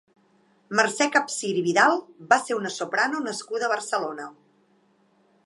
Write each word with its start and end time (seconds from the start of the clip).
Mercè 0.77 1.07
Capsir 1.15 1.51
i 1.61 1.63
Vidal 1.67 1.99
va 2.33 2.41
ser 2.47 2.59
una 2.61 2.73
soprano 2.79 3.23
nascuda 3.27 3.69
a 3.69 3.71
Barcelona. 3.75 4.27